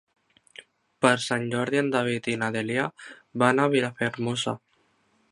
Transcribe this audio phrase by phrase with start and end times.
[1.05, 2.85] Per Sant Jordi en David i na Dèlia
[3.43, 4.55] van a Vilafermosa.